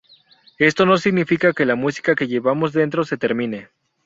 Esto 0.57 0.87
no 0.87 0.97
significa 0.97 1.53
que 1.53 1.63
la 1.63 1.75
música 1.75 2.15
que 2.15 2.27
llevamos 2.27 2.73
dentro 2.73 3.03
se 3.05 3.17
termine. 3.17 3.69